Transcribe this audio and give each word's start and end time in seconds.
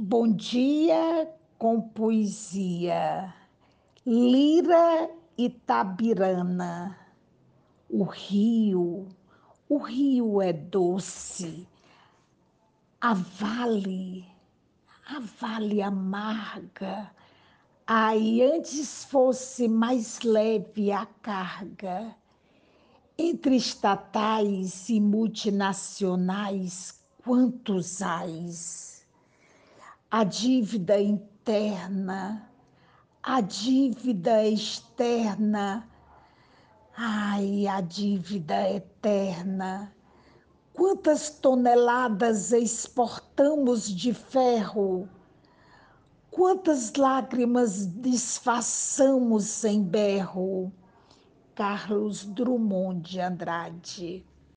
Bom 0.00 0.32
dia 0.32 1.28
com 1.58 1.80
poesia. 1.80 3.34
Lira 4.06 5.10
Itabirana. 5.36 6.96
O 7.90 8.04
rio, 8.04 9.08
o 9.68 9.78
rio 9.78 10.40
é 10.40 10.52
doce. 10.52 11.66
A 13.00 13.12
vale, 13.12 14.24
a 15.04 15.18
vale 15.18 15.82
amarga. 15.82 17.10
Ai, 17.84 18.40
antes 18.40 19.02
fosse 19.02 19.66
mais 19.66 20.20
leve 20.20 20.92
a 20.92 21.06
carga. 21.06 22.14
Entre 23.18 23.56
estatais 23.56 24.88
e 24.90 25.00
multinacionais, 25.00 27.02
quantos 27.24 28.00
ais? 28.00 28.97
A 30.10 30.24
dívida 30.24 30.98
interna, 30.98 32.50
a 33.22 33.42
dívida 33.42 34.42
externa, 34.42 35.86
ai, 36.96 37.66
a 37.66 37.82
dívida 37.82 38.70
eterna. 38.70 39.92
Quantas 40.72 41.28
toneladas 41.28 42.52
exportamos 42.52 43.94
de 43.94 44.14
ferro? 44.14 45.06
Quantas 46.30 46.94
lágrimas 46.94 47.86
disfarçamos 47.86 49.62
em 49.64 49.82
berro? 49.82 50.72
Carlos 51.54 52.24
Drummond 52.24 53.02
de 53.02 53.20
Andrade 53.20 54.24